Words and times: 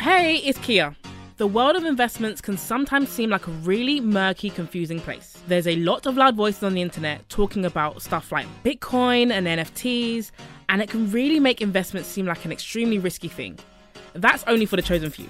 Hey, 0.00 0.36
it's 0.36 0.58
Kia. 0.60 0.96
The 1.36 1.46
world 1.46 1.76
of 1.76 1.84
investments 1.84 2.40
can 2.40 2.56
sometimes 2.56 3.10
seem 3.10 3.28
like 3.28 3.46
a 3.46 3.50
really 3.50 4.00
murky, 4.00 4.48
confusing 4.48 4.98
place. 4.98 5.36
There's 5.46 5.66
a 5.66 5.76
lot 5.76 6.06
of 6.06 6.16
loud 6.16 6.36
voices 6.36 6.62
on 6.62 6.72
the 6.72 6.80
internet 6.80 7.28
talking 7.28 7.66
about 7.66 8.00
stuff 8.00 8.32
like 8.32 8.46
Bitcoin 8.64 9.30
and 9.30 9.46
NFTs, 9.46 10.30
and 10.70 10.80
it 10.80 10.88
can 10.88 11.10
really 11.10 11.38
make 11.38 11.60
investments 11.60 12.08
seem 12.08 12.24
like 12.24 12.46
an 12.46 12.50
extremely 12.50 12.98
risky 12.98 13.28
thing. 13.28 13.58
That's 14.14 14.42
only 14.46 14.64
for 14.64 14.76
the 14.76 14.82
chosen 14.82 15.10
few. 15.10 15.26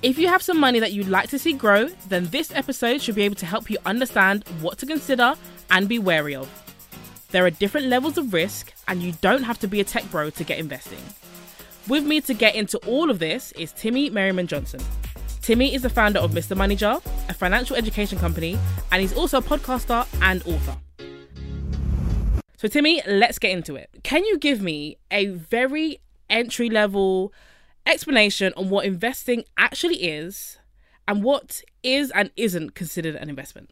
If 0.00 0.16
you 0.16 0.28
have 0.28 0.40
some 0.40 0.58
money 0.58 0.80
that 0.80 0.94
you'd 0.94 1.08
like 1.08 1.28
to 1.28 1.38
see 1.38 1.52
grow, 1.52 1.88
then 2.08 2.26
this 2.28 2.50
episode 2.54 3.02
should 3.02 3.16
be 3.16 3.24
able 3.24 3.36
to 3.36 3.46
help 3.46 3.68
you 3.68 3.76
understand 3.84 4.48
what 4.62 4.78
to 4.78 4.86
consider 4.86 5.34
and 5.70 5.86
be 5.86 5.98
wary 5.98 6.34
of. 6.34 6.48
There 7.28 7.44
are 7.44 7.50
different 7.50 7.88
levels 7.88 8.16
of 8.16 8.32
risk, 8.32 8.72
and 8.88 9.02
you 9.02 9.12
don't 9.20 9.42
have 9.42 9.58
to 9.58 9.68
be 9.68 9.80
a 9.80 9.84
tech 9.84 10.10
bro 10.10 10.30
to 10.30 10.44
get 10.44 10.58
investing. 10.58 11.00
With 11.86 12.06
me 12.06 12.22
to 12.22 12.32
get 12.32 12.54
into 12.54 12.78
all 12.86 13.10
of 13.10 13.18
this 13.18 13.52
is 13.52 13.70
Timi 13.74 14.10
Merriman 14.10 14.46
Johnson. 14.46 14.80
Timi 15.42 15.74
is 15.74 15.82
the 15.82 15.90
founder 15.90 16.18
of 16.18 16.30
Mr. 16.30 16.56
MoneyJar, 16.56 17.04
a 17.28 17.34
financial 17.34 17.76
education 17.76 18.18
company, 18.18 18.58
and 18.90 19.02
he's 19.02 19.12
also 19.14 19.36
a 19.36 19.42
podcaster 19.42 20.06
and 20.22 20.42
author. 20.46 20.78
So, 22.56 22.68
Timi, 22.68 23.02
let's 23.06 23.38
get 23.38 23.50
into 23.50 23.76
it. 23.76 23.90
Can 24.02 24.24
you 24.24 24.38
give 24.38 24.62
me 24.62 24.96
a 25.10 25.26
very 25.26 26.00
entry 26.30 26.70
level 26.70 27.34
explanation 27.84 28.54
on 28.56 28.70
what 28.70 28.86
investing 28.86 29.44
actually 29.58 30.04
is 30.04 30.56
and 31.06 31.22
what 31.22 31.60
is 31.82 32.10
and 32.12 32.30
isn't 32.34 32.74
considered 32.74 33.14
an 33.14 33.28
investment? 33.28 33.68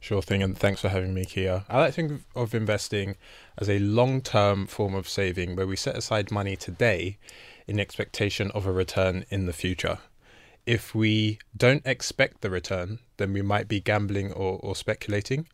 Sure 0.00 0.22
thing, 0.22 0.42
and 0.42 0.56
thanks 0.56 0.80
for 0.80 0.88
having 0.88 1.12
me, 1.12 1.24
Kia. 1.24 1.64
I 1.68 1.78
like 1.78 1.90
to 1.90 1.92
think 1.92 2.22
of 2.34 2.54
investing 2.54 3.16
as 3.58 3.68
a 3.68 3.78
long 3.78 4.22
term 4.22 4.66
form 4.66 4.94
of 4.94 5.08
saving 5.08 5.56
where 5.56 5.66
we 5.66 5.76
set 5.76 5.96
aside 5.96 6.30
money 6.30 6.56
today 6.56 7.18
in 7.66 7.78
expectation 7.78 8.50
of 8.52 8.66
a 8.66 8.72
return 8.72 9.24
in 9.30 9.46
the 9.46 9.52
future 9.52 9.98
if 10.66 10.94
we 10.94 11.38
don't 11.56 11.84
expect 11.86 12.40
the 12.40 12.50
return, 12.50 13.00
then 13.16 13.32
we 13.32 13.42
might 13.42 13.68
be 13.68 13.80
gambling 13.80 14.32
or, 14.32 14.60
or 14.62 14.76
speculating. 14.76 15.48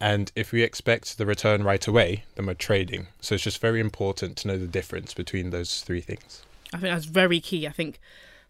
And 0.00 0.30
if 0.34 0.52
we 0.52 0.62
expect 0.62 1.18
the 1.18 1.26
return 1.26 1.62
right 1.62 1.86
away, 1.86 2.24
then 2.34 2.46
we're 2.46 2.54
trading. 2.54 3.06
So 3.20 3.36
it's 3.36 3.44
just 3.44 3.60
very 3.60 3.80
important 3.80 4.36
to 4.38 4.48
know 4.48 4.58
the 4.58 4.66
difference 4.66 5.14
between 5.14 5.50
those 5.50 5.82
three 5.82 6.00
things. 6.00 6.42
I 6.72 6.78
think 6.78 6.92
that's 6.92 7.06
very 7.06 7.40
key. 7.40 7.66
I 7.66 7.70
think 7.70 8.00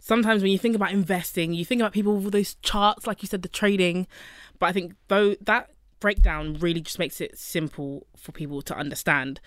sometimes 0.01 0.43
when 0.43 0.51
you 0.51 0.59
think 0.59 0.75
about 0.75 0.93
investing, 0.93 1.53
you 1.53 1.65
think 1.65 1.81
about 1.81 1.93
people 1.93 2.17
with 2.17 2.33
those 2.33 2.55
charts, 2.63 3.07
like 3.07 3.23
you 3.23 3.29
said, 3.29 3.43
the 3.43 3.49
trading. 3.49 4.07
But 4.59 4.67
I 4.67 4.73
think 4.73 4.95
though 5.09 5.35
that 5.43 5.71
breakdown 6.01 6.55
really 6.55 6.81
just 6.81 6.99
makes 6.99 7.21
it 7.21 7.39
simple 7.39 8.07
for 8.17 8.33
people 8.33 8.63
to 8.63 8.77
understand. 8.77 9.41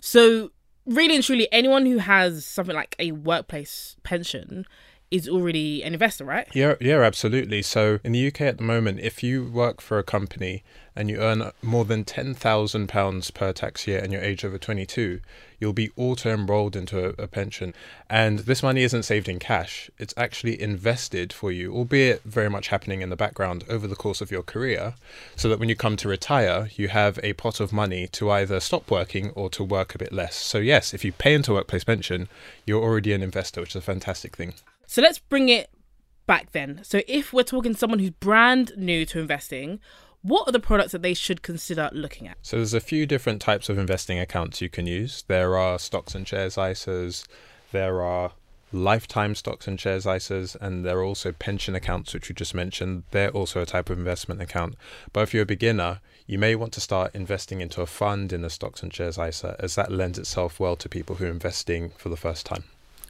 So 0.00 0.50
really 0.86 1.14
and 1.14 1.24
truly, 1.24 1.48
anyone 1.52 1.86
who 1.86 1.98
has 1.98 2.44
something 2.44 2.74
like 2.74 2.96
a 2.98 3.12
workplace 3.12 3.96
pension 4.02 4.66
is 5.10 5.28
already 5.28 5.82
an 5.82 5.92
investor, 5.92 6.24
right? 6.24 6.46
Yeah, 6.54 6.74
yeah, 6.80 7.00
absolutely. 7.00 7.62
So 7.62 7.98
in 8.04 8.12
the 8.12 8.28
UK 8.28 8.42
at 8.42 8.58
the 8.58 8.64
moment, 8.64 9.00
if 9.00 9.22
you 9.22 9.44
work 9.44 9.80
for 9.80 9.98
a 9.98 10.04
company 10.04 10.62
and 10.94 11.10
you 11.10 11.18
earn 11.18 11.50
more 11.62 11.84
than 11.84 12.04
ten 12.04 12.32
thousand 12.32 12.88
pounds 12.88 13.30
per 13.32 13.52
tax 13.52 13.88
year 13.88 13.98
and 13.98 14.12
you're 14.12 14.22
age 14.22 14.44
over 14.44 14.56
twenty 14.56 14.86
two, 14.86 15.20
you'll 15.58 15.72
be 15.72 15.90
auto 15.96 16.32
enrolled 16.32 16.76
into 16.76 17.06
a, 17.06 17.24
a, 17.24 17.26
pension. 17.26 17.74
And 18.08 18.40
this 18.40 18.62
money 18.62 18.82
isn't 18.82 19.02
saved 19.02 19.28
in 19.28 19.40
cash; 19.40 19.90
it's 19.98 20.14
actually 20.16 20.60
invested 20.60 21.32
for 21.32 21.50
you, 21.50 21.74
albeit 21.74 22.22
very 22.22 22.48
much 22.48 22.68
happening 22.68 23.00
in 23.00 23.10
the 23.10 23.16
background 23.16 23.64
over 23.68 23.88
the 23.88 23.96
course 23.96 24.20
of 24.20 24.30
your 24.30 24.44
career, 24.44 24.94
so 25.34 25.48
that 25.48 25.58
when 25.58 25.68
you 25.68 25.74
come 25.74 25.96
to 25.96 26.08
retire, 26.08 26.68
you 26.76 26.86
have 26.86 27.18
a 27.24 27.32
pot 27.32 27.58
of 27.58 27.72
money 27.72 28.06
to 28.08 28.30
either 28.30 28.60
stop 28.60 28.88
working 28.90 29.30
or 29.30 29.50
to 29.50 29.64
work 29.64 29.92
a 29.92 29.98
bit 29.98 30.12
less. 30.12 30.36
So 30.36 30.58
yes, 30.58 30.94
if 30.94 31.04
you 31.04 31.10
pay 31.10 31.34
into 31.34 31.50
a 31.50 31.54
workplace 31.56 31.84
pension, 31.84 32.28
you're 32.64 32.82
already 32.82 33.12
an 33.12 33.22
investor, 33.22 33.60
which 33.60 33.70
is 33.70 33.76
a 33.76 33.80
fantastic 33.80 34.36
thing. 34.36 34.54
So 34.90 35.00
let's 35.02 35.20
bring 35.20 35.48
it 35.48 35.70
back 36.26 36.50
then. 36.50 36.80
So 36.82 37.02
if 37.06 37.32
we're 37.32 37.44
talking 37.44 37.76
someone 37.76 38.00
who's 38.00 38.10
brand 38.10 38.72
new 38.76 39.06
to 39.06 39.20
investing, 39.20 39.78
what 40.22 40.48
are 40.48 40.50
the 40.50 40.58
products 40.58 40.90
that 40.90 41.02
they 41.02 41.14
should 41.14 41.42
consider 41.42 41.90
looking 41.92 42.26
at? 42.26 42.38
So 42.42 42.56
there's 42.56 42.74
a 42.74 42.80
few 42.80 43.06
different 43.06 43.40
types 43.40 43.68
of 43.68 43.78
investing 43.78 44.18
accounts 44.18 44.60
you 44.60 44.68
can 44.68 44.88
use. 44.88 45.22
There 45.28 45.56
are 45.56 45.78
stocks 45.78 46.16
and 46.16 46.26
shares 46.26 46.56
ISAs, 46.56 47.24
there 47.70 48.02
are 48.02 48.32
lifetime 48.72 49.36
stocks 49.36 49.68
and 49.68 49.80
shares 49.80 50.06
ISAs, 50.06 50.56
and 50.60 50.84
there 50.84 50.98
are 50.98 51.04
also 51.04 51.30
pension 51.30 51.76
accounts, 51.76 52.12
which 52.12 52.28
you 52.28 52.34
just 52.34 52.52
mentioned. 52.52 53.04
They're 53.12 53.30
also 53.30 53.62
a 53.62 53.66
type 53.66 53.90
of 53.90 53.98
investment 53.98 54.42
account. 54.42 54.74
But 55.12 55.20
if 55.20 55.32
you're 55.32 55.44
a 55.44 55.46
beginner, 55.46 56.00
you 56.26 56.36
may 56.36 56.56
want 56.56 56.72
to 56.72 56.80
start 56.80 57.14
investing 57.14 57.60
into 57.60 57.80
a 57.80 57.86
fund 57.86 58.32
in 58.32 58.44
a 58.44 58.50
stocks 58.50 58.82
and 58.82 58.92
shares 58.92 59.18
ISA, 59.18 59.54
as 59.60 59.76
that 59.76 59.92
lends 59.92 60.18
itself 60.18 60.58
well 60.58 60.74
to 60.74 60.88
people 60.88 61.14
who 61.14 61.26
are 61.26 61.30
investing 61.30 61.90
for 61.90 62.08
the 62.08 62.16
first 62.16 62.44
time. 62.44 62.64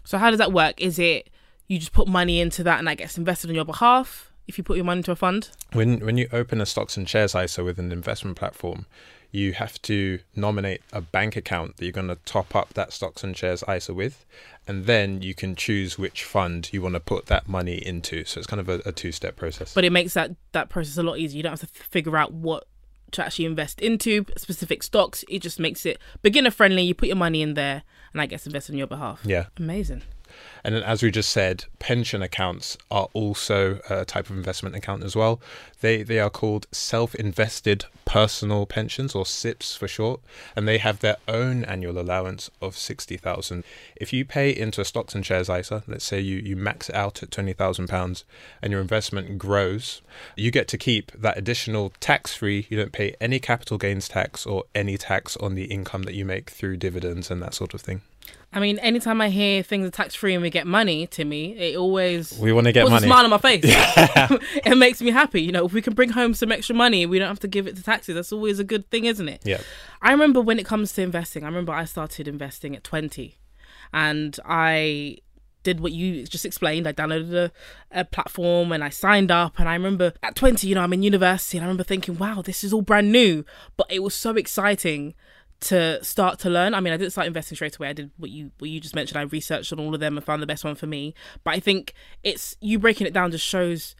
So 0.05 0.19
how 0.19 0.29
does 0.29 0.39
that 0.41 0.53
work? 0.53 0.79
Is 0.79 0.99
it 0.99 1.31
you 1.71 1.79
just 1.79 1.93
put 1.93 2.09
money 2.09 2.41
into 2.41 2.65
that 2.65 2.81
and 2.81 2.89
that 2.89 2.99
gets 2.99 3.17
invested 3.17 3.49
on 3.49 3.55
your 3.55 3.65
behalf 3.65 4.33
if 4.49 4.59
you 4.59 4.65
put 4.65 4.77
your 4.77 4.85
money 4.85 4.99
into 4.99 5.13
a 5.13 5.17
fund? 5.17 5.51
When 5.73 6.01
when 6.01 6.17
you 6.17 6.29
open 6.33 6.61
a 6.61 6.67
stocks 6.67 6.97
and 6.97 7.09
shares 7.09 7.35
ISA 7.35 7.63
with 7.63 7.79
an 7.79 7.93
investment 7.93 8.37
platform, 8.37 8.87
you 9.31 9.53
have 9.53 9.81
to 9.83 10.19
nominate 10.35 10.83
a 10.93 11.01
bank 11.01 11.37
account 11.37 11.77
that 11.77 11.85
you're 11.85 11.93
going 11.93 12.09
to 12.09 12.17
top 12.25 12.57
up 12.57 12.75
that 12.75 12.93
stocks 12.93 13.23
and 13.23 13.37
shares 13.37 13.63
ISA 13.73 13.95
with, 13.95 14.27
and 14.67 14.87
then 14.87 15.23
you 15.23 15.33
can 15.33 15.55
choose 15.55 15.97
which 15.97 16.25
fund 16.25 16.69
you 16.73 16.83
want 16.83 16.95
to 16.95 17.01
put 17.01 17.27
that 17.27 17.49
money 17.49 17.77
into. 17.77 18.25
So 18.25 18.39
it's 18.39 18.49
kind 18.49 18.61
of 18.61 18.69
a, 18.69 18.81
a 18.85 18.91
two 18.91 19.13
step 19.13 19.37
process. 19.37 19.73
But 19.73 19.85
it 19.85 19.93
makes 19.93 20.15
that 20.15 20.33
that 20.51 20.71
process 20.71 20.99
a 20.99 21.05
lot 21.05 21.19
easier. 21.19 21.37
You 21.37 21.43
don't 21.45 21.53
have 21.53 21.73
to 21.73 21.85
figure 21.85 22.17
out 22.17 22.33
what 22.33 22.67
to 23.13 23.25
actually 23.25 23.45
invest 23.45 23.81
into 23.81 24.25
specific 24.37 24.83
stocks. 24.83 25.25
It 25.29 25.39
just 25.39 25.61
makes 25.61 25.87
it 25.87 26.01
beginner 26.23 26.51
friendly. 26.51 26.83
You 26.83 26.95
put 26.95 27.07
your 27.07 27.17
money 27.17 27.43
in 27.43 27.55
there, 27.55 27.85
and 28.13 28.21
that 28.21 28.27
gets 28.27 28.45
invested 28.45 28.73
on 28.73 28.79
your 28.79 28.89
behalf. 28.89 29.21
Yeah, 29.25 29.47
amazing. 29.57 30.03
And 30.65 30.75
then, 30.75 30.83
as 30.83 31.03
we 31.03 31.11
just 31.11 31.31
said, 31.31 31.65
pension 31.79 32.23
accounts 32.23 32.77
are 32.91 33.09
also 33.13 33.81
a 33.89 34.05
type 34.05 34.29
of 34.29 34.37
investment 34.37 34.77
account 34.77 35.03
as 35.05 35.17
well. 35.17 35.41
They 35.81 36.03
they 36.03 36.19
are 36.19 36.31
called 36.31 36.67
self-invested 36.73 37.87
personal 38.05 38.67
pensions 38.67 39.15
or 39.15 39.25
SIPPs 39.25 39.77
for 39.77 39.87
short, 39.89 40.21
and 40.57 40.67
they 40.67 40.79
have 40.79 40.99
their 40.99 41.17
own 41.29 41.65
annual 41.65 41.99
allowance 41.99 42.51
of 42.61 42.77
60,000. 42.77 43.65
If 43.97 44.13
you 44.13 44.25
pay 44.25 44.51
into 44.51 44.81
a 44.81 44.85
stocks 44.85 45.15
and 45.15 45.25
shares 45.25 45.49
ISA, 45.49 45.85
let's 45.87 46.05
say 46.05 46.21
you 46.21 46.37
you 46.39 46.57
max 46.57 46.89
it 46.89 46.95
out 46.95 47.23
at 47.23 47.31
20,000 47.31 47.89
pounds 47.89 48.25
and 48.61 48.73
your 48.73 48.81
investment 48.81 49.39
grows, 49.39 50.03
you 50.37 50.51
get 50.51 50.69
to 50.69 50.79
keep 50.79 51.13
that 51.13 51.39
additional 51.39 51.93
tax-free. 52.01 52.67
You 52.69 52.77
don't 52.77 52.93
pay 52.93 53.15
any 53.21 53.39
capital 53.39 53.79
gains 53.79 54.09
tax 54.09 54.45
or 54.45 54.65
any 54.75 54.99
tax 54.99 55.37
on 55.37 55.55
the 55.55 55.65
income 55.65 56.03
that 56.03 56.15
you 56.15 56.25
make 56.25 56.51
through 56.51 56.77
dividends 56.77 57.31
and 57.31 57.41
that 57.43 57.55
sort 57.55 57.75
of 57.75 57.81
thing. 57.81 58.03
I 58.53 58.59
mean, 58.59 58.81
anytime 58.81 59.21
I 59.21 59.29
hear 59.29 59.63
things 59.63 59.87
are 59.87 59.91
tax 59.91 60.15
free 60.15 60.35
and 60.35 60.43
we 60.43 60.51
get 60.51 60.67
money, 60.67 61.07
Timi, 61.07 61.57
it 61.57 61.77
always 61.77 62.37
we 62.37 62.53
want 62.53 62.67
to 62.67 62.73
get 62.73 62.83
puts 62.83 62.91
money. 62.91 63.07
a 63.07 63.09
smile 63.09 63.25
on 63.25 63.31
my 63.31 63.39
face. 63.39 63.63
it 63.65 64.77
makes 64.77 65.01
me 65.01 65.13
happy. 65.13 65.41
You 65.41 65.53
know, 65.53 65.67
if 65.67 65.73
we 65.73 65.81
can 65.81 65.95
bring 65.95 66.11
home 66.11 66.35
some 66.35 66.51
extra 66.51 66.75
money, 66.75 67.07
we 67.07 67.21
don't 67.21 67.29
have 67.29 67.41
to 67.41 67.49
give 67.49 67.69
it 67.69 67.77
to 67.77 67.83
taxes. 67.83 68.17
That's 68.17 68.33
always 68.33 68.59
a 68.59 68.65
good 68.65 68.91
thing, 68.91 69.05
isn't 69.05 69.29
it? 69.29 69.43
Yeah. 69.45 69.61
I 70.03 70.11
remember 70.11 70.41
when 70.41 70.59
it 70.59 70.67
comes 70.67 70.93
to 70.95 71.03
investing. 71.03 71.45
I 71.45 71.47
remember 71.47 71.73
I 71.73 71.85
started 71.85 72.27
investing 72.27 72.75
at 72.75 72.83
twenty, 72.83 73.39
and 73.93 74.37
I 74.45 75.19
did 75.63 75.79
what 75.79 75.93
you 75.93 76.27
just 76.27 76.45
explained. 76.45 76.89
I 76.89 76.93
downloaded 76.93 77.35
a, 77.35 77.53
a, 78.01 78.05
platform 78.05 78.73
and 78.73 78.83
I 78.83 78.89
signed 78.89 79.31
up. 79.31 79.59
And 79.61 79.69
I 79.69 79.75
remember 79.75 80.15
at 80.23 80.35
20, 80.35 80.67
you 80.67 80.75
know, 80.75 80.81
I'm 80.81 80.93
in 80.95 81.03
university 81.03 81.59
and 81.59 81.65
I 81.65 81.67
remember 81.67 81.85
thinking, 81.85 82.17
wow, 82.17 82.41
this 82.43 82.65
is 82.65 82.73
all 82.73 82.81
brand 82.81 83.13
new. 83.13 83.45
But 83.77 83.89
it 83.91 83.99
was 83.99 84.15
so 84.15 84.37
exciting 84.37 85.15
to 85.61 86.03
start 86.03 86.39
to 86.41 86.51
learn. 86.51 86.75
I 86.75 86.81
mean, 86.81 86.93
I 86.93 86.97
didn't 86.97 87.13
start 87.13 87.27
investing 87.27 87.57
straight 87.57 87.77
away. 87.77 87.89
I 87.89 87.93
did 87.93 88.11
what 88.17 88.31
you 88.31 88.51
what 88.59 88.71
you 88.71 88.81
just 88.81 88.95
mentioned. 88.95 89.19
I 89.19 89.23
researched 89.23 89.73
on 89.73 89.81
all 89.81 89.95
of 89.95 90.01
them 90.01 90.17
and 90.17 90.25
found 90.25 90.43
the 90.43 90.47
best 90.47 90.65
one 90.65 90.75
for 90.75 90.87
me. 90.87 91.15
But 91.45 91.55
I 91.55 91.61
think 91.61 91.95
it's 92.23 92.57
you 92.61 92.79
breaking 92.79 93.07
it 93.07 93.13
down 93.13 93.31
just 93.31 93.47
shows 93.47 93.95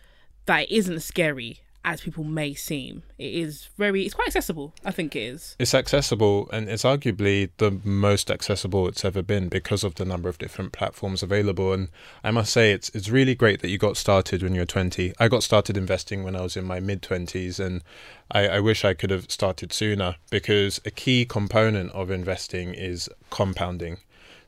that 0.47 0.63
it 0.63 0.71
isn't 0.71 1.01
scary 1.01 1.61
as 1.85 2.01
people 2.03 2.25
may 2.25 2.55
seem. 2.55 3.03
It 3.19 3.35
is 3.35 3.71
very, 3.79 4.05
it's 4.05 4.15
quite 4.15 4.29
accessible. 4.29 4.75
I 4.85 4.91
think 4.91 5.17
it 5.17 5.21
is. 5.21 5.57
It's 5.59 5.75
accessible, 5.75 6.49
and 6.53 6.69
it's 6.69 6.83
arguably 6.83 7.51
the 7.57 7.81
most 7.85 8.31
accessible 8.31 8.87
it's 8.89 9.05
ever 9.05 9.23
been 9.23 9.49
because 9.49 9.83
of 9.83 9.95
the 9.95 10.05
number 10.05 10.29
of 10.29 10.39
different 10.39 10.73
platforms 10.73 11.23
available. 11.23 11.73
And 11.73 11.89
I 12.23 12.31
must 12.31 12.53
say, 12.53 12.73
it's 12.73 12.91
it's 12.91 13.09
really 13.09 13.35
great 13.35 13.61
that 13.63 13.71
you 13.71 13.79
got 13.79 13.97
started 13.97 14.43
when 14.43 14.55
you 14.55 14.61
were 14.61 14.67
twenty. 14.67 15.15
I 15.19 15.29
got 15.29 15.43
started 15.43 15.77
investing 15.77 16.23
when 16.23 16.37
I 16.37 16.43
was 16.43 16.57
in 16.57 16.65
my 16.65 16.81
mid 16.81 17.03
twenties, 17.03 17.59
and 17.59 17.83
I, 18.31 18.49
I 18.49 18.61
wish 18.61 18.85
I 18.85 18.95
could 18.95 19.11
have 19.11 19.31
started 19.31 19.73
sooner 19.73 20.17
because 20.31 20.81
a 20.85 20.91
key 20.91 21.25
component 21.25 21.93
of 21.93 22.11
investing 22.11 22.75
is 22.75 23.09
compounding. 23.31 23.99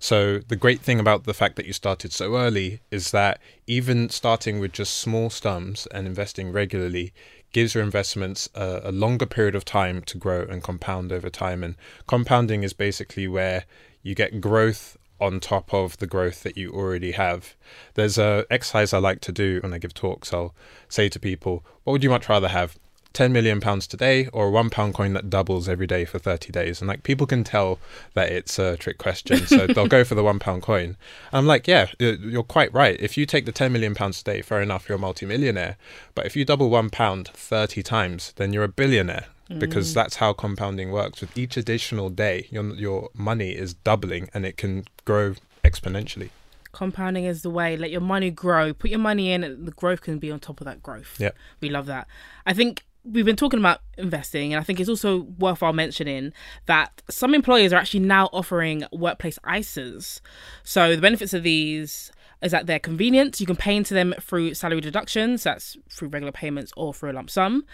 So 0.03 0.41
the 0.41 0.57
great 0.57 0.81
thing 0.81 0.99
about 0.99 1.23
the 1.23 1.33
fact 1.33 1.55
that 1.55 1.67
you 1.67 1.73
started 1.73 2.13
so 2.13 2.35
early 2.35 2.81
is 2.91 3.13
that 3.13 3.41
even 3.69 4.09
starting 4.09 4.59
with 4.59 4.73
just 4.73 4.99
small 4.99 5.31
sums 5.31 5.87
and 5.95 6.09
investing 6.09 6.51
regularly 6.51 7.13
gives 7.53 7.73
your 7.73 7.85
investments 7.85 8.49
a, 8.57 8.81
a, 8.83 8.91
longer 8.91 9.27
period 9.27 9.55
of 9.55 9.65
time 9.65 10.03
to 10.03 10.19
grow 10.19 10.43
and 10.43 10.61
compound 10.61 11.13
over 11.13 11.31
time. 11.31 11.63
And 11.63 11.77
compounding 12.09 12.65
is 12.65 12.73
basically 12.73 13.29
where 13.29 13.65
you 14.03 14.17
get 14.17 14.41
growth 14.41 14.97
on 15.21 15.39
top 15.39 15.73
of 15.73 15.97
the 15.99 16.09
growth 16.09 16.43
that 16.43 16.57
you 16.57 16.73
already 16.73 17.13
have. 17.13 17.55
There's 17.95 18.19
a 18.19 18.45
exercise 18.51 18.93
I 18.93 18.99
like 18.99 19.21
to 19.21 19.31
do 19.31 19.61
when 19.63 19.73
I 19.73 19.79
give 19.79 19.95
talks. 19.95 20.35
I'll 20.35 20.53
say 20.89 21.09
to 21.11 21.21
people, 21.21 21.65
"What 21.85 21.93
would 21.93 22.03
you 22.03 22.11
much 22.11 22.29
rather 22.29 22.49
have? 22.49 22.77
10 23.13 23.33
million 23.33 23.61
pounds 23.61 23.87
today 23.87 24.29
or 24.33 24.47
a 24.47 24.51
one 24.51 24.71
pound 24.71 24.95
coin 24.95 25.13
that 25.13 25.31
doubles 25.31 25.69
every 25.69 25.87
day 25.87 26.05
for 26.05 26.19
30 26.19 26.53
days 26.53 26.81
and 26.81 26.89
like 26.89 27.03
people 27.03 27.27
can 27.27 27.45
tell 27.45 27.79
that 28.15 28.31
it's 28.31 28.59
a 28.59 28.77
trick 28.77 28.99
question 28.99 29.47
so 29.47 29.67
they'll 29.69 29.87
go 29.87 30.05
for 30.05 30.15
the 30.15 30.23
one 30.23 30.39
pound 30.39 30.63
coin 30.63 30.97
i'm 31.33 31.47
like 31.47 31.67
yeah 31.67 31.87
you're 31.99 32.43
quite 32.43 32.73
right 32.73 33.01
if 33.01 33.17
you 33.17 33.27
take 33.27 33.47
the 33.47 33.53
10 33.53 33.73
million 33.73 33.95
pounds 33.95 34.23
today 34.23 34.43
fair 34.43 34.61
enough 34.61 34.89
you're 34.89 34.97
a 34.97 35.01
multimillionaire 35.01 35.77
but 36.15 36.27
if 36.27 36.37
you 36.37 36.45
double 36.45 36.71
one 36.71 36.91
pound 36.91 37.29
30 37.29 37.83
times 37.83 38.33
then 38.37 38.53
you're 38.53 38.65
a 38.65 38.69
billionaire 38.69 39.27
because 39.59 39.91
mm. 39.91 39.95
that's 39.95 40.17
how 40.17 40.33
compounding 40.33 40.91
works 40.91 41.21
with 41.21 41.37
each 41.37 41.57
additional 41.57 42.09
day 42.09 42.47
your 42.51 42.75
your 42.75 43.11
money 43.15 43.51
is 43.51 43.75
doubling 43.75 44.31
and 44.33 44.47
it 44.47 44.57
can 44.57 44.85
grow 45.05 45.35
exponentially 45.63 46.31
compounding 46.73 47.25
is 47.25 47.43
the 47.43 47.51
way. 47.51 47.77
Let 47.77 47.91
your 47.91 48.01
money 48.01 48.31
grow. 48.31 48.73
Put 48.73 48.91
your 48.91 48.99
money 48.99 49.31
in, 49.31 49.43
the 49.65 49.71
growth 49.73 50.01
can 50.01 50.19
be 50.19 50.31
on 50.31 50.41
top 50.41 50.61
of 50.61 50.65
that 50.65 50.83
growth. 50.83 51.17
Yeah, 51.19 51.31
we 51.61 51.69
love 51.69 51.87
that. 51.87 52.09
I 52.45 52.55
think 52.55 52.85
we've 53.05 53.25
been 53.25 53.37
talking 53.37 53.59
about 53.59 53.81
investing, 53.99 54.53
and 54.53 54.61
I 54.61 54.65
think 54.65 54.81
it's 54.81 54.89
also 54.89 55.23
worthwhile 55.39 55.73
mentioning 55.73 56.33
that 56.67 57.03
some 57.09 57.35
employers 57.35 57.73
are 57.73 57.77
actually 57.77 58.01
now 58.01 58.27
offering 58.33 58.85
workplace 58.93 59.39
ISAs. 59.45 60.21
So 60.63 60.95
the 60.95 61.03
benefits 61.03 61.35
of 61.35 61.43
these 61.43 62.13
is 62.43 62.53
that 62.53 62.67
they're 62.67 62.79
convenient. 62.79 63.41
You 63.41 63.47
can 63.47 63.57
pay 63.57 63.77
into 63.77 63.95
them 63.95 64.15
through 64.21 64.55
salary 64.55 64.81
deductions, 64.81 65.45
that's 65.45 65.77
through 65.91 66.09
regular 66.09 66.33
payments 66.33 66.73
or 66.77 66.93
through 66.93 67.13
a 67.13 67.15
lump 67.15 67.31
sum. 67.31 67.65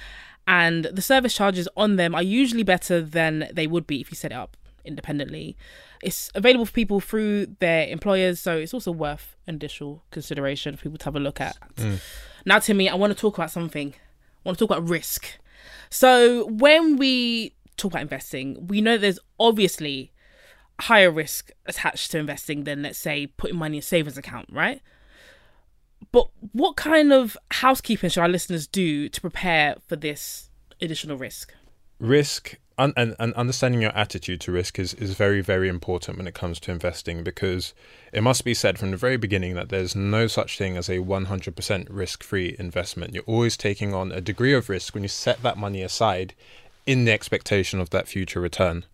And 0.47 0.85
the 0.87 1.03
service 1.03 1.35
charges 1.35 1.69
on 1.77 1.97
them 1.97 2.15
are 2.15 2.23
usually 2.23 2.63
better 2.63 3.03
than 3.03 3.51
they 3.53 3.67
would 3.67 3.87
be 3.87 4.01
if 4.01 4.11
you 4.11 4.17
set 4.17 4.33
it 4.33 4.35
up 4.35 4.57
independently. 4.85 5.57
It's 6.03 6.31
available 6.35 6.65
for 6.65 6.73
people 6.73 7.01
through 7.01 7.47
their 7.61 7.87
employers, 7.89 8.41
so 8.41 8.57
it's 8.57 8.73
also 8.73 8.93
worth 8.93 9.37
an 9.47 9.57
additional 9.57 10.05
consideration 10.11 10.77
for 10.77 10.85
people 10.85 10.99
to 10.99 11.05
have 11.05 11.17
a 11.17 11.21
look 11.21 11.41
at. 11.41 11.57
Mm. 11.77 12.01
Now, 12.47 12.59
Timi, 12.59 12.91
I 12.91 12.95
want 12.95 13.13
to 13.13 13.19
talk 13.19 13.37
about 13.37 13.51
something. 13.51 13.95
I 14.45 14.49
want 14.49 14.59
to 14.59 14.67
talk 14.67 14.77
about 14.77 14.89
risk. 14.89 15.39
So, 15.91 16.47
when 16.47 16.97
we 16.97 17.55
talk 17.77 17.93
about 17.93 18.03
investing, 18.03 18.67
we 18.67 18.81
know 18.81 18.97
there's 18.97 19.19
obviously 19.41 20.13
higher 20.81 21.11
risk 21.11 21.51
attached 21.67 22.11
to 22.13 22.19
investing 22.19 22.65
than, 22.65 22.83
let's 22.83 22.99
say, 22.99 23.27
putting 23.27 23.57
money 23.57 23.79
in 23.79 23.81
a 23.81 23.83
savings 23.83 24.19
account, 24.19 24.49
right? 24.53 24.81
But 26.13 26.29
what 26.53 26.77
kind 26.77 27.13
of 27.13 27.37
housekeeping 27.51 28.11
should 28.11 28.21
our 28.21 28.29
listeners 28.29 28.67
do 28.67 29.09
to 29.09 29.21
prepare 29.21 29.77
for 29.87 29.97
this 29.97 30.51
additional 30.81 31.17
risk? 31.17 31.53
Risk 31.99 32.57
un- 32.79 32.95
and, 32.97 33.15
and 33.19 33.35
understanding 33.35 33.83
your 33.83 33.97
attitude 33.97 34.41
to 34.43 34.53
risk 34.53 34.79
is, 34.79 34.95
is 34.95 35.15
very, 35.15 35.41
very 35.41 35.69
important 35.69 36.17
when 36.17 36.27
it 36.27 36.35
comes 36.35 36.61
to 36.61 36.71
investing 36.71 37.23
because 37.23 37.75
it 38.13 38.23
must 38.23 38.45
be 38.45 38.55
said 38.55 38.79
from 38.79 38.93
the 38.93 38.97
very 38.97 39.17
beginning 39.17 39.55
that 39.55 39.69
there's 39.69 39.95
no 39.95 40.27
such 40.27 40.57
thing 40.57 40.77
as 40.77 40.89
a 40.89 40.99
100% 40.99 41.87
risk 41.91 42.23
free 42.23 42.57
investment. 42.59 43.15
You're 43.15 43.25
always 43.25 43.57
taking 43.57 43.93
on 43.93 44.13
a 44.13 44.21
degree 44.21 44.55
of 44.55 44.69
risk 44.69 44.95
when 44.95 45.03
you 45.03 45.09
set 45.09 45.43
that 45.43 45.59
money 45.59 45.83
aside 45.83 46.35
in 46.87 47.05
the 47.05 47.13
expectation 47.13 47.81
of 47.81 47.91
that 47.91 48.09
future 48.09 48.41
return. 48.41 48.85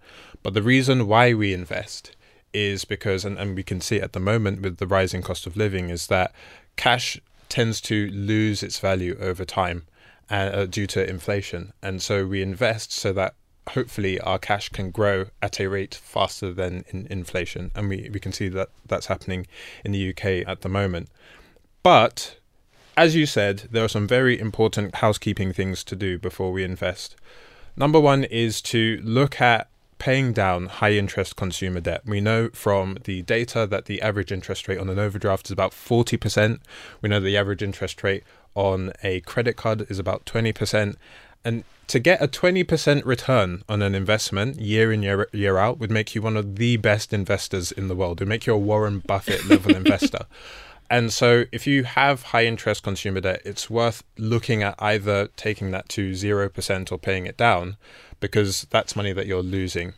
But 0.43 0.55
the 0.55 0.63
reason 0.63 1.07
why 1.07 1.35
we 1.35 1.53
invest 1.55 2.17
is 2.53 2.85
because, 2.85 3.25
and, 3.25 3.39
and 3.39 3.55
we 3.55 3.63
can 3.63 3.81
see 3.81 4.01
at 4.01 4.13
the 4.13 4.21
moment 4.21 4.63
with 4.63 4.79
the 4.79 4.87
rising 4.87 5.23
cost 5.23 5.47
of 5.47 5.57
living, 5.57 5.91
is 5.91 6.09
that 6.09 6.33
cash 6.77 7.21
tends 7.49 7.81
to 7.83 8.11
lose 8.11 8.63
its 8.63 8.79
value 8.79 9.17
over 9.21 9.45
time. 9.45 9.85
Uh, 10.31 10.65
due 10.65 10.87
to 10.87 11.07
inflation. 11.07 11.75
And 11.83 12.01
so 12.01 12.27
we 12.27 12.41
invest 12.41 12.91
so 12.91 13.13
that 13.13 13.35
hopefully 13.71 14.21
our 14.21 14.39
cash 14.39 14.69
can 14.69 14.91
grow 14.91 15.27
at 15.43 15.61
a 15.61 15.69
rate 15.69 15.95
faster 15.95 16.53
than 16.53 16.85
in 16.89 17.07
inflation. 17.09 17.71
And 17.75 17.89
we, 17.89 18.11
we 18.13 18.21
can 18.21 18.33
see 18.33 18.49
that 18.49 18.69
that's 18.87 19.07
happening 19.07 19.47
in 19.85 19.93
the 19.93 20.11
UK 20.11 20.47
at 20.49 20.61
the 20.61 20.69
moment. 20.69 21.09
But 21.83 22.37
as 22.97 23.15
you 23.15 23.27
said, 23.27 23.69
there 23.71 23.85
are 23.85 23.89
some 23.89 24.07
very 24.07 24.39
important 24.39 24.97
housekeeping 24.97 25.53
things 25.53 25.83
to 25.85 25.97
do 25.97 26.19
before 26.19 26.53
we 26.53 26.63
invest. 26.63 27.17
Number 27.77 27.99
one 27.99 28.25
is 28.25 28.63
to 28.63 29.01
look 29.03 29.41
at 29.41 29.69
paying 29.99 30.33
down 30.33 30.67
high 30.67 30.93
interest 30.93 31.35
consumer 31.35 31.81
debt. 31.81 32.03
We 32.05 32.21
know 32.21 32.51
from 32.51 32.99
the 33.05 33.23
data 33.23 33.67
that 33.67 33.87
the 33.87 34.03
average 34.03 34.31
interest 34.31 34.69
rate 34.69 34.79
on 34.79 34.89
an 34.89 34.99
overdraft 34.99 35.47
is 35.47 35.51
about 35.51 35.73
40%. 35.73 36.61
We 37.01 37.09
know 37.09 37.21
the 37.21 37.37
average 37.37 37.63
interest 37.63 38.03
rate 38.03 38.23
on 38.55 38.93
a 39.03 39.21
credit 39.21 39.57
card 39.57 39.87
is 39.91 39.99
about 39.99 40.25
20%. 40.27 40.97
And 41.45 41.65
to 41.89 41.99
get 41.99 42.23
a 42.23 42.29
20% 42.29 43.05
return 43.05 43.63
on 43.69 43.83
an 43.83 43.95
investment 43.95 44.59
year 44.59 44.93
in 44.93 45.03
year 45.03 45.29
year 45.33 45.59
out 45.59 45.79
would 45.79 45.91
make 45.91 46.15
you 46.15 46.23
one 46.23 46.37
of 46.37 46.57
the 46.57 46.77
best 46.79 47.13
investors 47.13 47.71
in 47.73 47.89
the 47.89 47.95
world. 47.95 48.21
It 48.21 48.25
would 48.25 48.29
make 48.29 48.47
you 48.47 48.55
a 48.55 48.59
Warren 48.59 49.01
Buffett 49.01 49.45
level 49.47 49.77
investor. 49.77 50.27
And 50.91 51.13
so 51.13 51.45
if 51.51 51.67
you 51.67 51.85
have 51.85 52.23
high 52.23 52.47
interest 52.47 52.83
consumer 52.83 53.21
debt, 53.21 53.43
it's 53.45 53.69
worth 53.69 54.05
looking 54.17 54.63
at 54.63 54.75
either 54.79 55.29
taking 55.37 55.71
that 55.73 55.89
to 55.91 56.13
0% 56.13 56.93
or 56.93 56.99
paying 56.99 57.27
it 57.27 57.37
down 57.37 57.77
because 58.21 58.67
that's 58.71 58.97
money 58.97 59.13
that 59.13 59.27
you're 59.27 59.43
losing. 59.43 59.95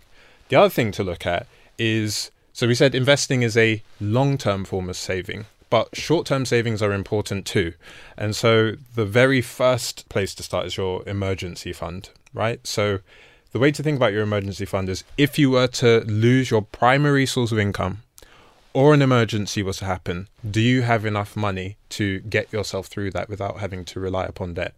The 0.48 0.56
other 0.56 0.70
thing 0.70 0.92
to 0.92 1.04
look 1.04 1.26
at 1.26 1.46
is 1.78 2.30
so 2.52 2.66
we 2.66 2.74
said 2.74 2.94
investing 2.94 3.42
is 3.42 3.56
a 3.56 3.82
long-term 4.00 4.64
form 4.64 4.88
of 4.88 4.96
saving. 4.96 5.44
But 5.68 5.96
short 5.96 6.26
term 6.26 6.44
savings 6.44 6.82
are 6.82 6.92
important 6.92 7.46
too. 7.46 7.74
And 8.16 8.36
so 8.36 8.72
the 8.94 9.04
very 9.04 9.40
first 9.40 10.08
place 10.08 10.34
to 10.36 10.42
start 10.42 10.66
is 10.66 10.76
your 10.76 11.06
emergency 11.08 11.72
fund, 11.72 12.10
right? 12.32 12.64
So 12.66 13.00
the 13.52 13.58
way 13.58 13.72
to 13.72 13.82
think 13.82 13.96
about 13.96 14.12
your 14.12 14.22
emergency 14.22 14.64
fund 14.64 14.88
is 14.88 15.02
if 15.16 15.38
you 15.38 15.50
were 15.50 15.66
to 15.68 16.00
lose 16.00 16.50
your 16.50 16.62
primary 16.62 17.26
source 17.26 17.52
of 17.52 17.58
income 17.58 18.02
or 18.74 18.92
an 18.92 19.02
emergency 19.02 19.62
was 19.62 19.78
to 19.78 19.86
happen, 19.86 20.28
do 20.48 20.60
you 20.60 20.82
have 20.82 21.06
enough 21.06 21.34
money 21.34 21.76
to 21.88 22.20
get 22.20 22.52
yourself 22.52 22.86
through 22.86 23.10
that 23.12 23.28
without 23.28 23.58
having 23.58 23.84
to 23.86 24.00
rely 24.00 24.26
upon 24.26 24.54
debt? 24.54 24.74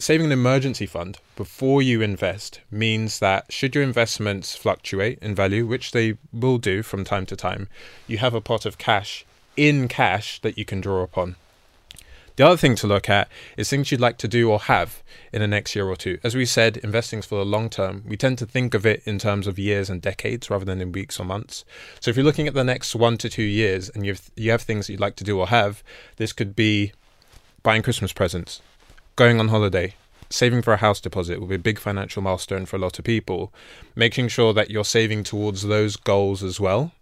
Saving 0.00 0.26
an 0.26 0.32
emergency 0.32 0.86
fund 0.86 1.18
before 1.36 1.82
you 1.82 2.02
invest 2.02 2.60
means 2.70 3.18
that 3.18 3.52
should 3.52 3.74
your 3.74 3.82
investments 3.82 4.54
fluctuate 4.54 5.18
in 5.20 5.34
value, 5.34 5.66
which 5.66 5.90
they 5.90 6.18
will 6.32 6.58
do 6.58 6.82
from 6.82 7.04
time 7.04 7.26
to 7.26 7.36
time, 7.36 7.68
you 8.06 8.18
have 8.18 8.34
a 8.34 8.40
pot 8.40 8.64
of 8.64 8.78
cash 8.78 9.24
in 9.58 9.88
cash 9.88 10.40
that 10.42 10.56
you 10.56 10.64
can 10.64 10.80
draw 10.80 11.02
upon. 11.02 11.34
The 12.36 12.46
other 12.46 12.56
thing 12.56 12.76
to 12.76 12.86
look 12.86 13.10
at 13.10 13.28
is 13.56 13.68
things 13.68 13.90
you'd 13.90 14.00
like 14.00 14.16
to 14.18 14.28
do 14.28 14.48
or 14.48 14.60
have 14.60 15.02
in 15.32 15.40
the 15.40 15.48
next 15.48 15.74
year 15.74 15.88
or 15.88 15.96
two. 15.96 16.20
As 16.22 16.36
we 16.36 16.44
said, 16.46 16.76
investing 16.76 17.18
is 17.18 17.26
for 17.26 17.38
the 17.38 17.44
long 17.44 17.68
term. 17.68 18.04
We 18.06 18.16
tend 18.16 18.38
to 18.38 18.46
think 18.46 18.74
of 18.74 18.86
it 18.86 19.02
in 19.04 19.18
terms 19.18 19.48
of 19.48 19.58
years 19.58 19.90
and 19.90 20.00
decades 20.00 20.48
rather 20.48 20.64
than 20.64 20.80
in 20.80 20.92
weeks 20.92 21.18
or 21.18 21.24
months. 21.24 21.64
So 21.98 22.10
if 22.10 22.16
you're 22.16 22.24
looking 22.24 22.46
at 22.46 22.54
the 22.54 22.62
next 22.62 22.94
one 22.94 23.18
to 23.18 23.28
two 23.28 23.42
years 23.42 23.88
and 23.88 24.06
you've, 24.06 24.30
you 24.36 24.52
have 24.52 24.62
things 24.62 24.86
that 24.86 24.92
you'd 24.92 25.00
like 25.00 25.16
to 25.16 25.24
do 25.24 25.40
or 25.40 25.48
have, 25.48 25.82
this 26.16 26.32
could 26.32 26.54
be 26.54 26.92
buying 27.64 27.82
Christmas 27.82 28.12
presents, 28.12 28.62
going 29.16 29.40
on 29.40 29.48
holiday, 29.48 29.96
saving 30.30 30.62
for 30.62 30.72
a 30.72 30.76
house 30.76 31.00
deposit 31.00 31.40
will 31.40 31.48
be 31.48 31.56
a 31.56 31.58
big 31.58 31.80
financial 31.80 32.22
milestone 32.22 32.66
for 32.66 32.76
a 32.76 32.78
lot 32.78 33.00
of 33.00 33.04
people. 33.04 33.52
Making 33.96 34.28
sure 34.28 34.52
that 34.52 34.70
you're 34.70 34.84
saving 34.84 35.24
towards 35.24 35.62
those 35.62 35.96
goals 35.96 36.44
as 36.44 36.60
well 36.60 36.92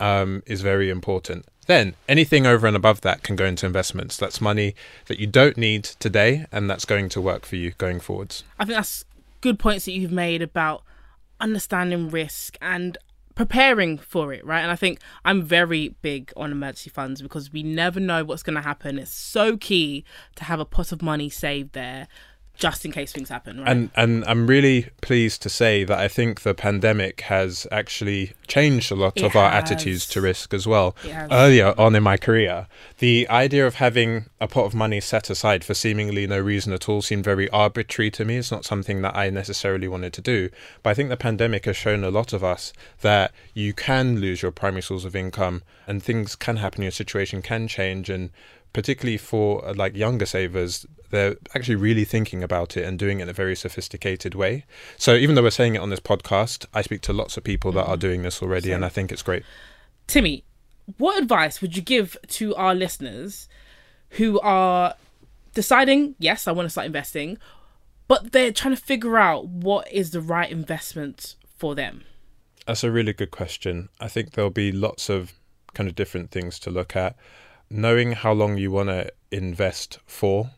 um, 0.00 0.42
is 0.46 0.62
very 0.62 0.90
important. 0.90 1.46
Then 1.70 1.94
anything 2.08 2.48
over 2.48 2.66
and 2.66 2.74
above 2.74 3.02
that 3.02 3.22
can 3.22 3.36
go 3.36 3.44
into 3.44 3.64
investments. 3.64 4.16
That's 4.16 4.40
money 4.40 4.74
that 5.06 5.20
you 5.20 5.28
don't 5.28 5.56
need 5.56 5.84
today, 5.84 6.46
and 6.50 6.68
that's 6.68 6.84
going 6.84 7.08
to 7.10 7.20
work 7.20 7.46
for 7.46 7.54
you 7.54 7.70
going 7.78 8.00
forwards. 8.00 8.42
I 8.58 8.64
think 8.64 8.74
that's 8.76 9.04
good 9.40 9.56
points 9.56 9.84
that 9.84 9.92
you've 9.92 10.10
made 10.10 10.42
about 10.42 10.82
understanding 11.38 12.10
risk 12.10 12.58
and 12.60 12.98
preparing 13.36 13.98
for 13.98 14.32
it, 14.32 14.44
right? 14.44 14.62
And 14.62 14.72
I 14.72 14.74
think 14.74 14.98
I'm 15.24 15.42
very 15.42 15.94
big 16.02 16.32
on 16.36 16.50
emergency 16.50 16.90
funds 16.90 17.22
because 17.22 17.52
we 17.52 17.62
never 17.62 18.00
know 18.00 18.24
what's 18.24 18.42
going 18.42 18.56
to 18.56 18.62
happen. 18.62 18.98
It's 18.98 19.14
so 19.14 19.56
key 19.56 20.04
to 20.34 20.44
have 20.46 20.58
a 20.58 20.64
pot 20.64 20.90
of 20.90 21.02
money 21.02 21.30
saved 21.30 21.74
there 21.74 22.08
just 22.60 22.84
in 22.84 22.92
case 22.92 23.10
things 23.10 23.28
happen. 23.28 23.58
Right? 23.58 23.68
And 23.68 23.90
and 23.96 24.24
I'm 24.26 24.46
really 24.46 24.90
pleased 25.00 25.42
to 25.42 25.48
say 25.48 25.82
that 25.84 25.98
I 25.98 26.06
think 26.06 26.42
the 26.42 26.54
pandemic 26.54 27.22
has 27.22 27.66
actually 27.72 28.34
changed 28.46 28.92
a 28.92 28.94
lot 28.94 29.16
it 29.16 29.24
of 29.24 29.34
our 29.34 29.50
attitudes 29.50 30.06
to 30.08 30.20
risk 30.20 30.54
as 30.54 30.66
well. 30.66 30.94
Earlier 31.30 31.74
on 31.78 31.96
in 31.96 32.02
my 32.02 32.16
career, 32.16 32.68
the 32.98 33.28
idea 33.28 33.66
of 33.66 33.76
having 33.76 34.26
a 34.40 34.46
pot 34.46 34.66
of 34.66 34.74
money 34.74 35.00
set 35.00 35.30
aside 35.30 35.64
for 35.64 35.74
seemingly 35.74 36.26
no 36.26 36.38
reason 36.38 36.72
at 36.72 36.88
all 36.88 37.02
seemed 37.02 37.24
very 37.24 37.48
arbitrary 37.50 38.10
to 38.12 38.24
me. 38.24 38.36
It's 38.36 38.52
not 38.52 38.64
something 38.64 39.02
that 39.02 39.16
I 39.16 39.30
necessarily 39.30 39.88
wanted 39.88 40.12
to 40.14 40.20
do. 40.20 40.50
But 40.82 40.90
I 40.90 40.94
think 40.94 41.08
the 41.08 41.16
pandemic 41.16 41.64
has 41.64 41.76
shown 41.76 42.04
a 42.04 42.10
lot 42.10 42.32
of 42.32 42.44
us 42.44 42.72
that 43.00 43.32
you 43.54 43.72
can 43.72 44.20
lose 44.20 44.42
your 44.42 44.52
primary 44.52 44.82
source 44.82 45.04
of 45.04 45.16
income 45.16 45.62
and 45.86 46.02
things 46.02 46.36
can 46.36 46.56
happen. 46.56 46.82
Your 46.82 46.92
situation 46.92 47.40
can 47.40 47.66
change 47.68 48.10
and 48.10 48.30
particularly 48.72 49.16
for 49.16 49.66
uh, 49.66 49.74
like 49.74 49.96
younger 49.96 50.26
savers, 50.26 50.86
they're 51.10 51.36
actually 51.54 51.74
really 51.74 52.04
thinking 52.04 52.42
about 52.42 52.76
it 52.76 52.84
and 52.84 52.98
doing 52.98 53.20
it 53.20 53.24
in 53.24 53.28
a 53.28 53.32
very 53.32 53.56
sophisticated 53.56 54.34
way. 54.34 54.64
So 54.96 55.14
even 55.14 55.34
though 55.34 55.42
we're 55.42 55.50
saying 55.50 55.74
it 55.74 55.78
on 55.80 55.90
this 55.90 56.00
podcast, 56.00 56.66
I 56.72 56.82
speak 56.82 57.00
to 57.02 57.12
lots 57.12 57.36
of 57.36 57.44
people 57.44 57.72
that 57.72 57.84
are 57.84 57.94
mm-hmm. 57.94 58.00
doing 58.00 58.22
this 58.22 58.42
already, 58.42 58.72
and 58.72 58.84
I 58.84 58.88
think 58.88 59.10
it's 59.10 59.22
great. 59.22 59.42
Timi, 60.06 60.42
what 60.98 61.20
advice 61.20 61.60
would 61.60 61.76
you 61.76 61.82
give 61.82 62.16
to 62.28 62.54
our 62.56 62.74
listeners 62.74 63.48
who 64.10 64.40
are 64.40 64.94
deciding, 65.54 66.14
yes, 66.18 66.46
I 66.46 66.52
want 66.52 66.66
to 66.66 66.70
start 66.70 66.86
investing, 66.86 67.38
but 68.08 68.32
they're 68.32 68.52
trying 68.52 68.74
to 68.74 68.80
figure 68.80 69.18
out 69.18 69.46
what 69.46 69.90
is 69.92 70.10
the 70.10 70.20
right 70.20 70.50
investment 70.50 71.36
for 71.56 71.74
them? 71.74 72.02
That's 72.66 72.84
a 72.84 72.90
really 72.90 73.12
good 73.12 73.30
question. 73.30 73.88
I 74.00 74.08
think 74.08 74.32
there'll 74.32 74.50
be 74.50 74.72
lots 74.72 75.08
of 75.08 75.32
kind 75.74 75.88
of 75.88 75.94
different 75.94 76.30
things 76.30 76.58
to 76.60 76.70
look 76.70 76.96
at. 76.96 77.16
Knowing 77.70 78.12
how 78.12 78.32
long 78.32 78.58
you 78.58 78.70
want 78.70 78.88
to 78.88 79.10
invest 79.30 80.00
for 80.04 80.50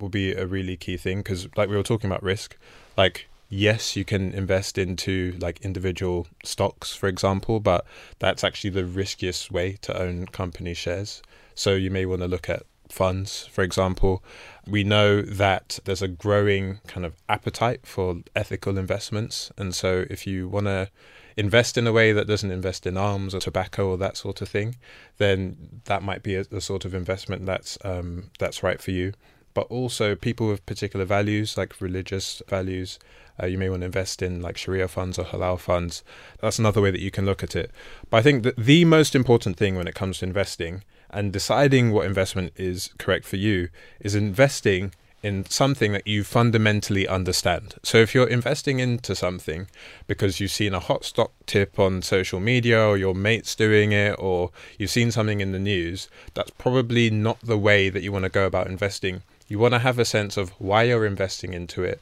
will 0.00 0.08
be 0.08 0.32
a 0.32 0.46
really 0.46 0.76
key 0.76 0.96
thing 0.96 1.18
because, 1.18 1.48
like 1.56 1.68
we 1.68 1.76
were 1.76 1.82
talking 1.82 2.10
about 2.10 2.22
risk, 2.22 2.56
like 2.96 3.28
yes, 3.48 3.96
you 3.96 4.04
can 4.04 4.32
invest 4.32 4.76
into 4.76 5.36
like 5.40 5.60
individual 5.60 6.26
stocks, 6.44 6.94
for 6.94 7.08
example, 7.08 7.60
but 7.60 7.84
that's 8.18 8.44
actually 8.44 8.70
the 8.70 8.84
riskiest 8.84 9.50
way 9.50 9.72
to 9.82 9.96
own 9.96 10.26
company 10.26 10.74
shares. 10.74 11.22
So 11.54 11.74
you 11.74 11.90
may 11.90 12.06
want 12.06 12.22
to 12.22 12.28
look 12.28 12.48
at 12.48 12.64
funds, 12.92 13.46
for 13.50 13.62
example. 13.62 14.22
We 14.66 14.84
know 14.84 15.22
that 15.22 15.78
there's 15.84 16.02
a 16.02 16.08
growing 16.08 16.80
kind 16.86 17.06
of 17.06 17.14
appetite 17.28 17.86
for 17.86 18.16
ethical 18.36 18.78
investments. 18.78 19.50
And 19.56 19.74
so 19.74 20.04
if 20.10 20.26
you 20.26 20.48
want 20.48 20.66
to 20.66 20.90
invest 21.36 21.78
in 21.78 21.86
a 21.86 21.92
way 21.92 22.12
that 22.12 22.26
doesn't 22.26 22.50
invest 22.50 22.86
in 22.86 22.96
arms 22.96 23.34
or 23.34 23.38
tobacco 23.40 23.88
or 23.90 23.96
that 23.96 24.16
sort 24.16 24.42
of 24.42 24.48
thing, 24.48 24.76
then 25.18 25.80
that 25.84 26.02
might 26.02 26.22
be 26.22 26.34
a, 26.34 26.44
a 26.50 26.60
sort 26.60 26.84
of 26.84 26.94
investment 26.94 27.46
that's 27.46 27.78
um, 27.84 28.30
that's 28.38 28.62
right 28.62 28.82
for 28.82 28.90
you. 28.90 29.12
But 29.54 29.68
also 29.68 30.14
people 30.14 30.48
with 30.48 30.66
particular 30.66 31.04
values, 31.04 31.56
like 31.56 31.80
religious 31.80 32.42
values, 32.48 32.98
uh, 33.40 33.46
you 33.46 33.56
may 33.56 33.70
want 33.70 33.82
to 33.82 33.86
invest 33.86 34.20
in 34.20 34.42
like 34.42 34.56
Sharia 34.56 34.88
funds 34.88 35.18
or 35.18 35.24
halal 35.24 35.58
funds. 35.58 36.02
That's 36.40 36.58
another 36.58 36.80
way 36.80 36.90
that 36.90 37.00
you 37.00 37.10
can 37.10 37.24
look 37.24 37.42
at 37.42 37.54
it. 37.54 37.70
But 38.10 38.18
I 38.18 38.22
think 38.22 38.42
that 38.42 38.56
the 38.56 38.84
most 38.84 39.14
important 39.14 39.56
thing 39.56 39.76
when 39.76 39.88
it 39.88 39.94
comes 39.94 40.18
to 40.18 40.26
investing 40.26 40.82
and 41.10 41.32
deciding 41.32 41.90
what 41.92 42.06
investment 42.06 42.52
is 42.56 42.90
correct 42.98 43.24
for 43.24 43.36
you 43.36 43.68
is 44.00 44.14
investing 44.14 44.92
in 45.22 45.44
something 45.46 45.92
that 45.92 46.06
you 46.06 46.22
fundamentally 46.22 47.08
understand. 47.08 47.74
So 47.82 47.98
if 47.98 48.14
you're 48.14 48.28
investing 48.28 48.78
into 48.78 49.16
something 49.16 49.66
because 50.06 50.38
you've 50.38 50.52
seen 50.52 50.74
a 50.74 50.80
hot 50.80 51.04
stock 51.04 51.32
tip 51.46 51.78
on 51.78 52.02
social 52.02 52.38
media 52.38 52.80
or 52.86 52.96
your 52.96 53.14
mates 53.14 53.54
doing 53.54 53.90
it 53.92 54.14
or 54.18 54.50
you've 54.78 54.90
seen 54.90 55.10
something 55.10 55.40
in 55.40 55.52
the 55.52 55.58
news, 55.58 56.08
that's 56.34 56.50
probably 56.52 57.10
not 57.10 57.40
the 57.40 57.58
way 57.58 57.88
that 57.88 58.02
you 58.02 58.12
want 58.12 58.24
to 58.24 58.28
go 58.28 58.46
about 58.46 58.68
investing. 58.68 59.22
You 59.48 59.58
want 59.58 59.74
to 59.74 59.80
have 59.80 59.98
a 59.98 60.04
sense 60.04 60.36
of 60.36 60.50
why 60.60 60.84
you're 60.84 61.06
investing 61.06 61.52
into 61.52 61.82
it, 61.82 62.00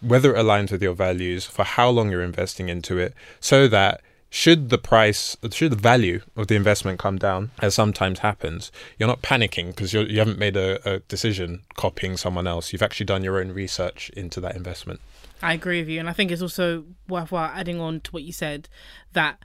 whether 0.00 0.34
it 0.34 0.38
aligns 0.38 0.70
with 0.72 0.82
your 0.82 0.94
values, 0.94 1.44
for 1.44 1.64
how 1.64 1.90
long 1.90 2.10
you're 2.10 2.22
investing 2.22 2.68
into 2.68 2.96
it, 2.96 3.12
so 3.40 3.68
that 3.68 4.00
should 4.36 4.68
the 4.68 4.76
price, 4.76 5.34
should 5.50 5.72
the 5.72 5.76
value 5.76 6.20
of 6.36 6.46
the 6.46 6.54
investment 6.54 6.98
come 6.98 7.16
down, 7.16 7.52
as 7.60 7.74
sometimes 7.74 8.18
happens, 8.18 8.70
you're 8.98 9.08
not 9.08 9.22
panicking 9.22 9.68
because 9.68 9.94
you 9.94 10.02
you 10.02 10.18
haven't 10.18 10.38
made 10.38 10.58
a, 10.58 10.68
a 10.86 10.98
decision 11.08 11.62
copying 11.74 12.18
someone 12.18 12.46
else. 12.46 12.70
You've 12.70 12.82
actually 12.82 13.06
done 13.06 13.24
your 13.24 13.40
own 13.40 13.52
research 13.52 14.10
into 14.10 14.38
that 14.42 14.54
investment. 14.54 15.00
I 15.42 15.54
agree 15.54 15.80
with 15.80 15.88
you, 15.88 16.00
and 16.00 16.06
I 16.06 16.12
think 16.12 16.30
it's 16.30 16.42
also 16.42 16.84
worthwhile 17.08 17.50
adding 17.54 17.80
on 17.80 18.00
to 18.00 18.10
what 18.10 18.24
you 18.24 18.32
said 18.32 18.68
that 19.14 19.38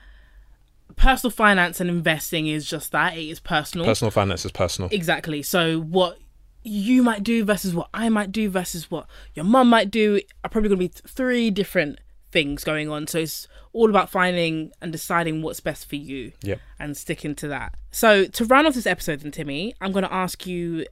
personal 0.96 1.30
finance 1.30 1.80
and 1.80 1.88
investing 1.88 2.46
is 2.46 2.66
just 2.66 2.92
that 2.92 3.16
it 3.16 3.26
is 3.26 3.40
personal. 3.40 3.86
Personal 3.86 4.10
finance 4.10 4.44
is 4.44 4.52
personal. 4.52 4.90
Exactly. 4.92 5.40
So 5.42 5.80
what 5.80 6.18
you 6.64 7.02
might 7.02 7.22
do 7.22 7.46
versus 7.46 7.74
what 7.74 7.88
I 7.94 8.10
might 8.10 8.30
do 8.30 8.50
versus 8.50 8.90
what 8.90 9.06
your 9.32 9.46
mum 9.46 9.70
might 9.70 9.90
do 9.90 10.20
are 10.44 10.50
probably 10.50 10.68
going 10.68 10.86
to 10.86 10.88
be 10.88 11.08
three 11.08 11.50
different 11.50 11.98
things 12.32 12.64
going 12.64 12.88
on. 12.88 13.06
So 13.06 13.18
it's 13.20 13.46
all 13.72 13.88
about 13.90 14.10
finding 14.10 14.72
and 14.80 14.90
deciding 14.90 15.42
what's 15.42 15.60
best 15.60 15.88
for 15.88 15.96
you 15.96 16.32
Yeah. 16.42 16.56
and 16.78 16.96
sticking 16.96 17.34
to 17.36 17.48
that. 17.48 17.74
So 17.90 18.24
to 18.26 18.44
round 18.46 18.66
off 18.66 18.74
this 18.74 18.86
episode, 18.86 19.20
then 19.20 19.30
Timi, 19.32 19.74
I'm 19.80 19.92
going 19.92 20.04
to 20.04 20.12
ask 20.12 20.46
you 20.46 20.86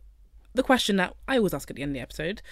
the 0.54 0.62
question 0.62 0.96
that 0.96 1.14
I 1.26 1.38
always 1.38 1.54
ask 1.54 1.70
at 1.70 1.76
the 1.76 1.82
end 1.82 1.90
of 1.90 1.94
the 1.94 2.00
episode. 2.00 2.42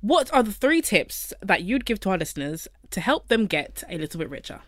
What 0.00 0.32
are 0.32 0.42
the 0.42 0.52
three 0.52 0.80
tips 0.82 1.32
that 1.42 1.62
you'd 1.62 1.84
give 1.84 2.00
to 2.00 2.10
our 2.10 2.18
listeners 2.18 2.68
to 2.90 3.00
help 3.00 3.28
them 3.28 3.46
get 3.46 3.82
a 3.88 3.98
little 3.98 4.18
bit 4.18 4.30
richer? 4.30 4.60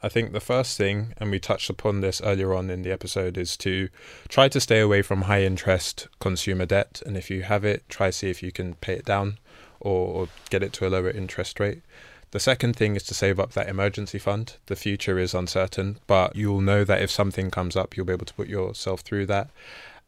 I 0.00 0.08
think 0.08 0.32
the 0.32 0.38
first 0.40 0.78
thing, 0.78 1.14
and 1.16 1.30
we 1.30 1.40
touched 1.40 1.68
upon 1.70 2.00
this 2.02 2.20
earlier 2.20 2.54
on 2.54 2.70
in 2.70 2.82
the 2.82 2.92
episode, 2.92 3.36
is 3.36 3.56
to 3.58 3.88
try 4.28 4.48
to 4.48 4.60
stay 4.60 4.78
away 4.78 5.02
from 5.02 5.22
high 5.22 5.42
interest 5.42 6.06
consumer 6.20 6.66
debt. 6.66 7.02
And 7.04 7.16
if 7.16 7.30
you 7.30 7.42
have 7.42 7.64
it, 7.64 7.88
try 7.88 8.10
see 8.10 8.30
if 8.30 8.40
you 8.40 8.52
can 8.52 8.74
pay 8.74 8.92
it 8.94 9.04
down 9.04 9.38
or, 9.80 10.06
or 10.06 10.28
get 10.50 10.62
it 10.62 10.72
to 10.74 10.86
a 10.86 10.90
lower 10.90 11.10
interest 11.10 11.58
rate. 11.58 11.82
The 12.30 12.40
second 12.40 12.76
thing 12.76 12.94
is 12.94 13.02
to 13.04 13.14
save 13.14 13.40
up 13.40 13.52
that 13.52 13.68
emergency 13.68 14.18
fund. 14.18 14.56
The 14.66 14.76
future 14.76 15.18
is 15.18 15.34
uncertain, 15.34 15.98
but 16.06 16.36
you'll 16.36 16.60
know 16.60 16.84
that 16.84 17.00
if 17.00 17.10
something 17.10 17.50
comes 17.50 17.74
up, 17.74 17.96
you'll 17.96 18.06
be 18.06 18.12
able 18.12 18.26
to 18.26 18.34
put 18.34 18.48
yourself 18.48 19.00
through 19.00 19.26
that. 19.26 19.48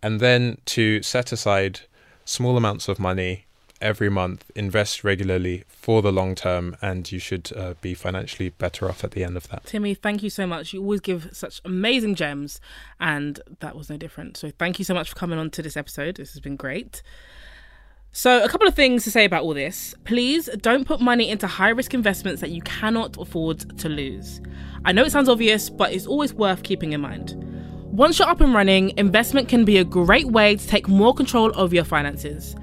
And 0.02 0.20
then 0.20 0.58
to 0.66 1.02
set 1.02 1.32
aside 1.32 1.80
small 2.24 2.56
amounts 2.56 2.88
of 2.88 2.98
money 2.98 3.46
every 3.80 4.10
month, 4.10 4.50
invest 4.54 5.02
regularly 5.02 5.64
for 5.68 6.02
the 6.02 6.12
long 6.12 6.34
term, 6.34 6.76
and 6.82 7.10
you 7.10 7.18
should 7.18 7.50
uh, 7.56 7.74
be 7.80 7.94
financially 7.94 8.50
better 8.50 8.88
off 8.88 9.02
at 9.02 9.12
the 9.12 9.24
end 9.24 9.36
of 9.36 9.48
that. 9.48 9.64
Timi, 9.64 9.96
thank 9.96 10.22
you 10.22 10.30
so 10.30 10.46
much. 10.46 10.72
You 10.72 10.82
always 10.82 11.00
give 11.00 11.30
such 11.32 11.60
amazing 11.64 12.14
gems, 12.14 12.60
and 12.98 13.40
that 13.60 13.74
was 13.74 13.88
no 13.88 13.96
different. 13.96 14.36
So 14.36 14.50
thank 14.58 14.78
you 14.78 14.84
so 14.84 14.94
much 14.94 15.10
for 15.10 15.16
coming 15.16 15.38
on 15.38 15.50
to 15.50 15.62
this 15.62 15.76
episode. 15.76 16.16
This 16.16 16.32
has 16.32 16.40
been 16.40 16.56
great. 16.56 17.02
So, 18.12 18.42
a 18.42 18.48
couple 18.48 18.66
of 18.66 18.74
things 18.74 19.04
to 19.04 19.10
say 19.10 19.24
about 19.24 19.44
all 19.44 19.54
this. 19.54 19.94
Please 20.04 20.48
don't 20.62 20.84
put 20.84 21.00
money 21.00 21.28
into 21.28 21.46
high 21.46 21.68
risk 21.68 21.94
investments 21.94 22.40
that 22.40 22.50
you 22.50 22.60
cannot 22.62 23.16
afford 23.16 23.78
to 23.78 23.88
lose. 23.88 24.40
I 24.84 24.92
know 24.92 25.04
it 25.04 25.12
sounds 25.12 25.28
obvious, 25.28 25.70
but 25.70 25.92
it's 25.92 26.06
always 26.06 26.34
worth 26.34 26.64
keeping 26.64 26.92
in 26.92 27.00
mind. 27.00 27.34
Once 27.92 28.18
you're 28.18 28.28
up 28.28 28.40
and 28.40 28.52
running, 28.52 28.96
investment 28.96 29.48
can 29.48 29.64
be 29.64 29.78
a 29.78 29.84
great 29.84 30.26
way 30.26 30.56
to 30.56 30.66
take 30.66 30.88
more 30.88 31.14
control 31.14 31.52
over 31.54 31.74
your 31.74 31.84
finances. 31.84 32.56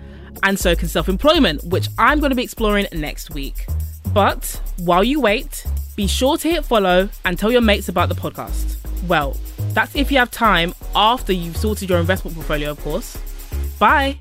And 0.44 0.60
so 0.60 0.75
can 0.75 0.88
self 0.88 1.08
employment, 1.08 1.63
which 1.63 1.88
I'm 1.98 2.20
going 2.20 2.32
to 2.32 2.36
be 2.36 2.44
exploring 2.44 2.88
next 2.92 3.30
week. 3.30 3.66
But 4.13 4.62
while 4.77 5.04
you 5.04 5.22
wait, 5.22 5.66
be 5.96 6.08
sure 6.08 6.38
to 6.38 6.50
hit 6.50 6.66
follow 6.66 7.10
and 7.24 7.39
tell 7.39 7.51
your 7.51 7.62
mates 7.62 7.89
about 7.89 8.10
the 8.10 8.16
podcast. 8.16 8.77
Well, 9.08 9.38
that's 9.70 9.96
if 9.96 10.12
you 10.12 10.18
have 10.18 10.32
time 10.32 10.74
after 10.96 11.34
you've 11.34 11.58
sorted 11.58 11.89
your 11.89 12.00
investment 12.00 12.36
portfolio, 12.36 12.72
of 12.72 12.80
course. 12.82 13.18
Bye. 13.80 14.20